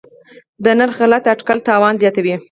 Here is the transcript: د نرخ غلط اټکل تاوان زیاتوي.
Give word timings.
د 0.63 0.65
نرخ 0.79 0.95
غلط 1.03 1.23
اټکل 1.33 1.57
تاوان 1.67 1.93
زیاتوي. 2.01 2.35